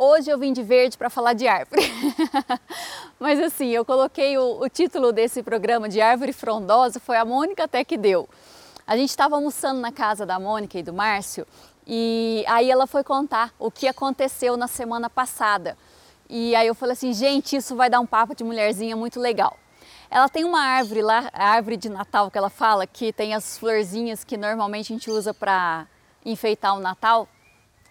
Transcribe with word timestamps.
Hoje 0.00 0.30
eu 0.30 0.38
vim 0.38 0.52
de 0.52 0.62
verde 0.62 0.96
para 0.96 1.10
falar 1.10 1.32
de 1.32 1.48
árvore. 1.48 1.82
Mas 3.18 3.40
assim, 3.40 3.66
eu 3.70 3.84
coloquei 3.84 4.38
o, 4.38 4.60
o, 4.62 4.68
título 4.68 5.10
desse 5.10 5.42
programa 5.42 5.88
de 5.88 6.00
Árvore 6.00 6.32
Frondosa, 6.32 7.00
foi 7.00 7.16
a 7.16 7.24
Mônica 7.24 7.64
até 7.64 7.82
que 7.82 7.96
deu. 7.96 8.28
A 8.86 8.96
gente 8.96 9.10
estava 9.10 9.34
almoçando 9.34 9.80
na 9.80 9.90
casa 9.90 10.24
da 10.24 10.38
Mônica 10.38 10.78
e 10.78 10.84
do 10.84 10.92
Márcio 10.92 11.44
e 11.84 12.44
aí 12.46 12.70
ela 12.70 12.86
foi 12.86 13.02
contar 13.02 13.52
o 13.58 13.72
que 13.72 13.88
aconteceu 13.88 14.56
na 14.56 14.68
semana 14.68 15.10
passada. 15.10 15.76
E 16.30 16.54
aí 16.54 16.68
eu 16.68 16.76
falei 16.76 16.92
assim, 16.92 17.12
gente, 17.12 17.56
isso 17.56 17.74
vai 17.74 17.90
dar 17.90 17.98
um 17.98 18.06
papo 18.06 18.36
de 18.36 18.44
mulherzinha 18.44 18.94
muito 18.94 19.18
legal. 19.18 19.56
Ela 20.08 20.28
tem 20.28 20.44
uma 20.44 20.60
árvore 20.60 21.02
lá, 21.02 21.28
a 21.32 21.48
árvore 21.48 21.76
de 21.76 21.88
Natal 21.88 22.30
que 22.30 22.38
ela 22.38 22.50
fala, 22.50 22.86
que 22.86 23.12
tem 23.12 23.34
as 23.34 23.58
florzinhas 23.58 24.22
que 24.22 24.36
normalmente 24.36 24.92
a 24.92 24.96
gente 24.96 25.10
usa 25.10 25.34
para 25.34 25.88
enfeitar 26.24 26.76
o 26.76 26.80
Natal 26.80 27.26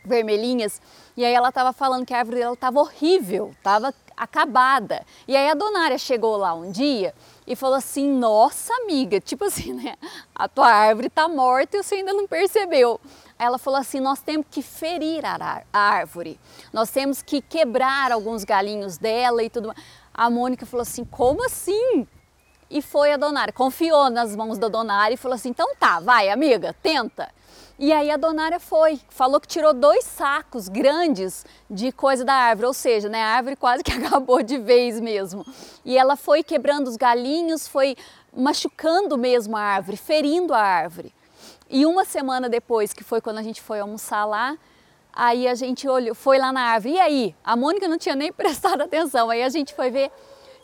vermelhinhas. 0.03 0.81
E 1.15 1.25
aí 1.25 1.33
ela 1.33 1.49
estava 1.49 1.73
falando 1.73 2.05
que 2.05 2.13
a 2.13 2.19
árvore 2.19 2.39
dela 2.39 2.53
estava 2.53 2.79
horrível, 2.79 3.51
estava 3.57 3.93
acabada. 4.15 5.05
E 5.27 5.35
aí 5.35 5.49
a 5.49 5.53
donária 5.53 5.97
chegou 5.97 6.35
lá 6.37 6.53
um 6.53 6.71
dia 6.71 7.13
e 7.45 7.55
falou 7.55 7.75
assim: 7.75 8.09
Nossa, 8.09 8.73
amiga, 8.81 9.19
tipo 9.19 9.45
assim, 9.45 9.73
né? 9.73 9.95
A 10.33 10.47
tua 10.47 10.67
árvore 10.67 11.07
está 11.07 11.27
morta 11.27 11.77
e 11.77 11.83
você 11.83 11.95
ainda 11.95 12.13
não 12.13 12.27
percebeu. 12.27 12.99
Ela 13.37 13.57
falou 13.57 13.79
assim: 13.79 13.99
Nós 13.99 14.19
temos 14.21 14.47
que 14.49 14.61
ferir 14.61 15.23
a 15.25 15.63
árvore, 15.71 16.39
nós 16.73 16.89
temos 16.89 17.21
que 17.21 17.41
quebrar 17.41 18.11
alguns 18.11 18.43
galinhos 18.43 18.97
dela 18.97 19.43
e 19.43 19.49
tudo. 19.49 19.73
A 20.13 20.29
Mônica 20.29 20.65
falou 20.65 20.81
assim: 20.81 21.05
Como 21.05 21.45
assim? 21.45 22.07
E 22.69 22.81
foi 22.81 23.13
a 23.13 23.17
donária, 23.17 23.53
confiou 23.53 24.09
nas 24.09 24.35
mãos 24.35 24.57
da 24.57 24.67
donária 24.67 25.13
e 25.13 25.17
falou 25.17 25.35
assim: 25.35 25.49
Então 25.49 25.75
tá, 25.75 25.99
vai, 25.99 26.29
amiga, 26.29 26.75
tenta. 26.81 27.29
E 27.79 27.93
aí 27.93 28.09
a 28.09 28.17
donária 28.17 28.59
foi, 28.59 28.99
falou 29.07 29.39
que 29.39 29.47
tirou 29.47 29.71
dois 29.71 30.03
sacos 30.03 30.67
grandes 30.67 31.45
de 31.69 31.91
coisa 31.91 32.25
da 32.25 32.33
árvore, 32.33 32.65
ou 32.65 32.73
seja, 32.73 33.07
né, 33.07 33.21
a 33.21 33.27
árvore 33.27 33.55
quase 33.55 33.83
que 33.83 33.91
acabou 33.93 34.41
de 34.41 34.57
vez 34.57 34.99
mesmo. 34.99 35.45
E 35.85 35.95
ela 35.95 36.15
foi 36.15 36.41
quebrando 36.41 36.87
os 36.87 36.97
galinhos, 36.97 37.67
foi 37.67 37.95
machucando 38.35 39.15
mesmo 39.15 39.55
a 39.55 39.61
árvore, 39.61 39.95
ferindo 39.95 40.55
a 40.55 40.59
árvore. 40.59 41.13
E 41.69 41.85
uma 41.85 42.03
semana 42.03 42.49
depois, 42.49 42.93
que 42.93 43.03
foi 43.03 43.21
quando 43.21 43.37
a 43.37 43.43
gente 43.43 43.61
foi 43.61 43.79
almoçar 43.79 44.25
lá, 44.25 44.57
aí 45.13 45.47
a 45.47 45.53
gente 45.53 45.87
olhou, 45.87 46.15
foi 46.15 46.39
lá 46.39 46.51
na 46.51 46.61
árvore. 46.61 46.95
E 46.95 46.99
aí? 46.99 47.35
A 47.43 47.55
Mônica 47.55 47.87
não 47.87 47.97
tinha 47.97 48.15
nem 48.15 48.31
prestado 48.33 48.81
atenção. 48.81 49.29
Aí 49.29 49.43
a 49.43 49.49
gente 49.49 49.75
foi 49.75 49.91
ver 49.91 50.11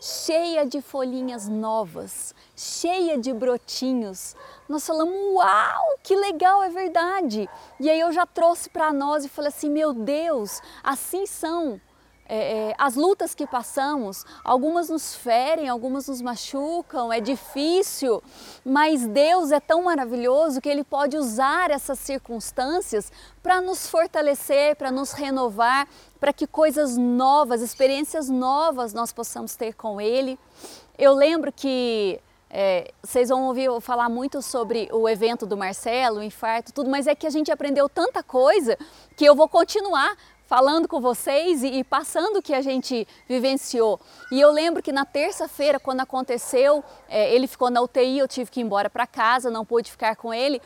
cheia 0.00 0.66
de 0.66 0.80
folhinhas 0.82 1.48
novas, 1.48 2.34
cheia 2.56 3.18
de 3.18 3.32
brotinhos. 3.32 4.36
Nós 4.68 4.86
falamos, 4.86 5.14
uau, 5.34 5.98
que 6.02 6.14
legal, 6.16 6.62
é 6.62 6.68
verdade. 6.68 7.48
E 7.78 7.90
aí 7.90 8.00
eu 8.00 8.12
já 8.12 8.26
trouxe 8.26 8.70
para 8.70 8.92
nós 8.92 9.24
e 9.24 9.28
falei 9.28 9.48
assim, 9.48 9.68
meu 9.68 9.92
Deus, 9.92 10.60
assim 10.82 11.26
são 11.26 11.80
é, 12.26 12.70
é, 12.70 12.74
as 12.78 12.94
lutas 12.94 13.34
que 13.34 13.46
passamos, 13.46 14.24
algumas 14.42 14.88
nos 14.88 15.14
ferem, 15.14 15.68
algumas 15.68 16.08
nos 16.08 16.22
machucam, 16.22 17.12
é 17.12 17.20
difícil, 17.20 18.22
mas 18.64 19.06
Deus 19.06 19.52
é 19.52 19.60
tão 19.60 19.82
maravilhoso 19.82 20.60
que 20.60 20.68
Ele 20.68 20.82
pode 20.82 21.18
usar 21.18 21.70
essas 21.70 21.98
circunstâncias 21.98 23.12
para 23.42 23.60
nos 23.60 23.86
fortalecer, 23.88 24.74
para 24.76 24.90
nos 24.90 25.12
renovar, 25.12 25.86
para 26.18 26.32
que 26.32 26.46
coisas 26.46 26.96
novas, 26.96 27.60
experiências 27.60 28.30
novas 28.30 28.94
nós 28.94 29.12
possamos 29.12 29.54
ter 29.54 29.74
com 29.74 30.00
Ele. 30.00 30.38
Eu 30.96 31.12
lembro 31.12 31.52
que 31.52 32.18
é, 32.56 32.92
vocês 33.02 33.30
vão 33.30 33.48
ouvir 33.48 33.68
falar 33.80 34.08
muito 34.08 34.40
sobre 34.40 34.88
o 34.92 35.08
evento 35.08 35.44
do 35.44 35.56
Marcelo, 35.56 36.20
o 36.20 36.22
infarto, 36.22 36.72
tudo, 36.72 36.88
mas 36.88 37.08
é 37.08 37.14
que 37.14 37.26
a 37.26 37.30
gente 37.30 37.50
aprendeu 37.50 37.88
tanta 37.88 38.22
coisa 38.22 38.78
que 39.16 39.24
eu 39.24 39.34
vou 39.34 39.48
continuar 39.48 40.16
falando 40.46 40.86
com 40.86 41.00
vocês 41.00 41.64
e, 41.64 41.78
e, 41.78 41.82
passando 41.82 42.36
o 42.36 42.42
que 42.42 42.54
a 42.54 42.60
gente 42.60 43.08
vivenciou. 43.28 43.98
E 44.30 44.40
eu 44.40 44.52
lembro 44.52 44.82
que 44.84 44.92
na 44.92 45.04
terça-feira, 45.04 45.80
quando 45.80 46.00
aconteceu, 46.00 46.84
é, 47.08 47.34
ele 47.34 47.48
ficou 47.48 47.70
na 47.70 47.80
UTI, 47.80 48.18
eu 48.18 48.28
tive 48.28 48.48
que 48.52 48.60
ir 48.60 48.62
embora 48.62 48.88
para 48.88 49.04
casa, 49.04 49.50
não 49.50 49.64
pude 49.64 49.90
ficar 49.90 50.14
com 50.14 50.32
ele. 50.32 50.62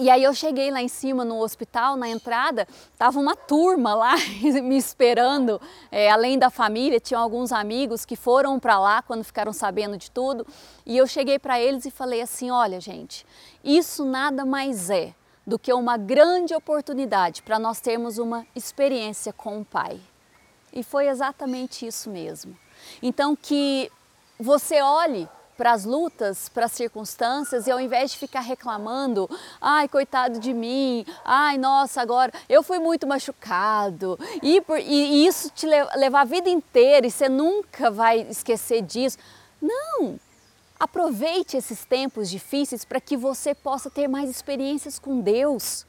E 0.00 0.08
aí 0.08 0.22
eu 0.22 0.32
cheguei 0.32 0.70
lá 0.70 0.80
em 0.80 0.86
cima 0.86 1.24
no 1.24 1.40
hospital, 1.40 1.96
na 1.96 2.08
entrada, 2.08 2.68
tava 2.96 3.18
uma 3.18 3.34
turma 3.34 3.96
lá 3.96 4.14
me 4.62 4.76
esperando, 4.76 5.60
é, 5.90 6.08
além 6.08 6.38
da 6.38 6.50
família, 6.50 7.00
tinham 7.00 7.20
alguns 7.20 7.50
amigos 7.50 8.04
que 8.04 8.14
foram 8.14 8.60
para 8.60 8.78
lá 8.78 9.02
quando 9.02 9.24
ficaram 9.24 9.52
sabendo 9.52 9.98
de 9.98 10.08
tudo. 10.08 10.46
E 10.86 10.96
eu 10.96 11.04
cheguei 11.04 11.36
para 11.36 11.60
eles 11.60 11.84
e 11.84 11.90
falei 11.90 12.22
assim: 12.22 12.48
olha, 12.48 12.80
gente, 12.80 13.26
isso 13.64 14.04
nada 14.04 14.46
mais 14.46 14.88
é 14.88 15.12
do 15.44 15.58
que 15.58 15.72
uma 15.72 15.96
grande 15.96 16.54
oportunidade 16.54 17.42
para 17.42 17.58
nós 17.58 17.80
termos 17.80 18.18
uma 18.18 18.46
experiência 18.54 19.32
com 19.32 19.60
o 19.60 19.64
Pai. 19.64 19.98
E 20.72 20.84
foi 20.84 21.08
exatamente 21.08 21.84
isso 21.84 22.08
mesmo. 22.08 22.56
Então, 23.02 23.34
que 23.34 23.90
você 24.38 24.80
olhe 24.80 25.28
para 25.58 25.72
as 25.72 25.84
lutas, 25.84 26.48
para 26.48 26.66
as 26.66 26.72
circunstâncias 26.72 27.66
e 27.66 27.70
ao 27.72 27.80
invés 27.80 28.12
de 28.12 28.16
ficar 28.16 28.40
reclamando, 28.40 29.28
ai, 29.60 29.88
coitado 29.88 30.38
de 30.38 30.54
mim, 30.54 31.04
ai, 31.24 31.58
nossa, 31.58 32.00
agora 32.00 32.32
eu 32.48 32.62
fui 32.62 32.78
muito 32.78 33.08
machucado, 33.08 34.16
e, 34.40 34.60
por, 34.60 34.78
e 34.78 35.26
isso 35.26 35.50
te 35.50 35.66
levar 35.66 36.20
a 36.20 36.24
vida 36.24 36.48
inteira 36.48 37.08
e 37.08 37.10
você 37.10 37.28
nunca 37.28 37.90
vai 37.90 38.20
esquecer 38.20 38.82
disso. 38.82 39.18
Não! 39.60 40.20
Aproveite 40.78 41.56
esses 41.56 41.84
tempos 41.84 42.30
difíceis 42.30 42.84
para 42.84 43.00
que 43.00 43.16
você 43.16 43.52
possa 43.52 43.90
ter 43.90 44.06
mais 44.06 44.30
experiências 44.30 44.96
com 44.96 45.20
Deus, 45.20 45.84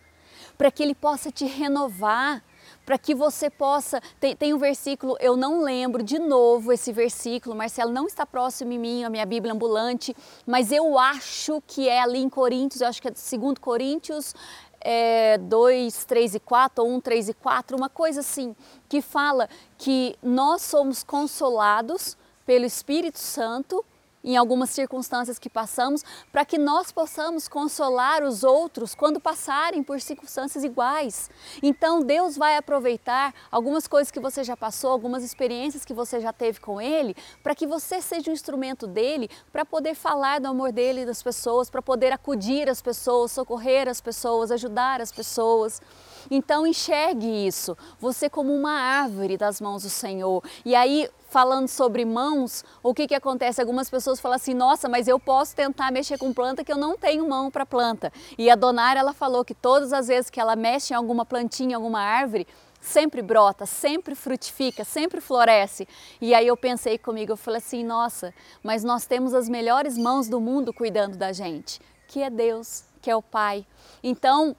para 0.58 0.72
que 0.72 0.82
Ele 0.82 0.96
possa 0.96 1.32
te 1.32 1.46
renovar, 1.46 2.44
para 2.90 2.98
que 2.98 3.14
você 3.14 3.52
possa. 3.52 4.02
Tem, 4.20 4.36
tem, 4.36 4.52
um 4.52 4.58
versículo, 4.58 5.16
eu 5.20 5.38
não 5.38 5.62
lembro 5.62 6.02
de 6.02 6.18
novo 6.18 6.74
esse 6.74 6.92
versículo, 6.92 7.56
Marcelo 7.56 7.92
não 7.92 8.08
está 8.08 8.26
próximo 8.26 8.72
em 8.72 8.80
mim, 8.80 9.04
a 9.04 9.12
minha 9.12 9.28
Bíblia 9.28 9.54
ambulante, 9.54 10.16
mas 10.44 10.72
eu 10.72 10.98
acho 10.98 11.62
que 11.68 11.88
é 11.88 12.02
ali 12.02 12.18
em 12.18 12.28
Coríntios, 12.28 12.82
eu 12.82 12.88
acho 12.88 13.00
que 13.00 13.08
é 13.08 13.12
2 13.12 13.60
Coríntios 13.60 14.34
é, 14.82 15.38
2, 15.38 16.04
3 16.06 16.34
e 16.34 16.40
4, 16.40 16.84
ou 16.84 16.90
1, 16.94 17.02
3 17.02 17.30
e 17.30 17.34
4, 17.36 17.78
uma 17.78 17.90
coisa 17.90 18.22
assim, 18.22 18.56
que 18.90 19.04
fala 19.04 19.48
que 19.78 20.16
nós 20.24 20.64
somos 20.64 21.04
consolados 21.04 22.18
pelo 22.44 22.66
Espírito 22.66 23.20
Santo 23.20 23.86
em 24.24 24.36
algumas 24.36 24.70
circunstâncias 24.70 25.40
que 25.40 25.50
passamos, 25.50 26.04
para 26.32 26.46
que 26.46 26.58
nós 26.58 26.92
possamos 26.92 27.48
consolar 27.48 28.24
os 28.24 28.44
outros 28.44 28.94
quando 28.94 29.20
passarem 29.20 29.82
por 29.82 30.00
circunstâncias 30.02 30.64
iguais. 30.64 31.30
Então 31.64 32.02
Deus 32.02 32.38
vai 32.38 32.58
aproveitar 32.58 33.34
algumas 33.52 33.88
coisas 33.88 34.12
que 34.12 34.20
você 34.20 34.44
já 34.44 34.58
passou, 34.58 34.92
algumas 34.92 35.24
experiências 35.24 35.86
que 35.86 35.94
você 35.94 36.20
já 36.20 36.34
teve 36.34 36.60
com 36.60 36.82
Ele, 36.82 37.16
para 37.42 37.56
que 37.56 37.66
você 37.66 38.02
seja 38.02 38.30
um 38.30 38.34
instrumento 38.34 38.86
dele 38.86 39.30
para 39.52 39.66
poder 39.66 39.96
falar 39.96 40.40
do 40.40 40.48
amor 40.48 40.72
dele 40.72 41.06
das 41.06 41.24
pessoas, 41.24 41.70
para 41.70 41.82
poder 41.82 42.12
acudir 42.12 42.70
as 42.70 42.82
pessoas, 42.82 43.32
socorrer 43.32 43.88
as 43.88 44.02
pessoas, 44.02 44.52
ajudar 44.52 45.02
as 45.02 45.12
pessoas. 45.12 45.82
Então 46.30 46.66
enxergue 46.66 47.48
isso, 47.48 47.78
você 48.00 48.30
como 48.30 48.54
uma 48.54 48.74
árvore 48.74 49.38
das 49.38 49.60
mãos 49.60 49.84
do 49.84 49.90
Senhor. 49.90 50.44
E 50.64 50.76
aí 50.76 51.10
falando 51.30 51.68
sobre 51.68 52.04
mãos, 52.06 52.66
o 52.82 52.94
que, 52.94 53.08
que 53.08 53.16
acontece? 53.16 53.62
Algumas 53.62 53.90
pessoas 53.90 54.20
falam 54.20 54.36
assim, 54.36 54.54
nossa, 54.54 54.90
mas 54.90 55.08
eu 55.08 55.20
posso 55.20 55.56
tentar 55.56 55.92
mexer 55.92 56.18
com 56.18 56.34
planta 56.34 56.64
que 56.64 56.74
eu 56.74 56.78
não 56.78 56.98
tenho 56.98 57.28
mão 57.28 57.52
para 57.52 57.66
planta. 57.66 58.12
E 58.38 58.50
a 58.50 58.56
Donara, 58.56 59.00
ela 59.00 59.14
falou 59.14 59.46
que 59.46 59.54
todas 59.54 59.94
as 59.94 60.08
vezes 60.08 60.30
que 60.30 60.40
ela 60.40 60.56
mexe 60.56 60.94
em 60.94 60.98
alguma 60.98 61.26
plantinha, 61.26 61.78
alguma 61.78 62.02
árvore, 62.02 62.48
sempre 62.82 63.22
brota, 63.22 63.66
sempre 63.66 64.16
frutifica, 64.16 64.84
sempre 64.84 65.22
floresce. 65.22 65.88
E 66.20 66.34
aí 66.34 66.48
eu 66.48 66.58
pensei 66.58 66.98
comigo, 66.98 67.34
eu 67.34 67.38
falei 67.38 67.60
assim, 67.60 67.84
nossa, 67.84 68.34
mas 68.64 68.84
nós 68.84 69.06
temos 69.06 69.34
as 69.34 69.48
melhores 69.48 69.98
mãos 69.98 70.28
do 70.28 70.42
mundo 70.42 70.74
cuidando 70.74 71.18
da 71.18 71.32
gente, 71.32 71.80
que 72.08 72.24
é 72.24 72.30
Deus, 72.30 72.84
que 73.02 73.12
é 73.12 73.16
o 73.16 73.22
Pai. 73.22 73.66
Então, 74.02 74.56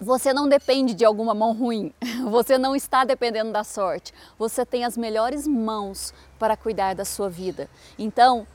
você 0.00 0.32
não 0.32 0.48
depende 0.48 0.94
de 0.94 1.04
alguma 1.04 1.34
mão 1.34 1.52
ruim, 1.52 1.92
você 2.30 2.56
não 2.56 2.76
está 2.76 3.04
dependendo 3.04 3.52
da 3.52 3.64
sorte, 3.64 4.12
você 4.38 4.64
tem 4.64 4.84
as 4.84 4.96
melhores 4.96 5.46
mãos 5.46 6.14
para 6.38 6.56
cuidar 6.56 6.94
da 6.94 7.04
sua 7.04 7.28
vida. 7.28 7.68
Então, 7.98 8.46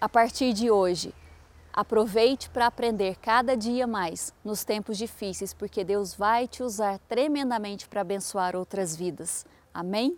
a 0.00 0.08
partir 0.08 0.52
de 0.52 0.70
hoje, 0.70 1.14
aproveite 1.72 2.50
para 2.50 2.66
aprender 2.66 3.16
cada 3.20 3.56
dia 3.56 3.86
mais 3.86 4.32
nos 4.44 4.64
tempos 4.64 4.98
difíceis, 4.98 5.54
porque 5.54 5.82
Deus 5.82 6.14
vai 6.14 6.46
te 6.46 6.62
usar 6.62 6.98
tremendamente 7.08 7.88
para 7.88 8.02
abençoar 8.02 8.54
outras 8.54 8.94
vidas. 8.94 9.46
Amém? 9.72 10.16